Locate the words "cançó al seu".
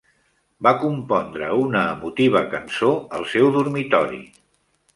2.55-3.53